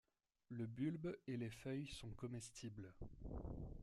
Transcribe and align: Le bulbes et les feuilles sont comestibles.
Le 0.49 0.65
bulbes 0.65 1.15
et 1.27 1.37
les 1.37 1.51
feuilles 1.51 1.85
sont 1.85 2.09
comestibles. 2.15 2.91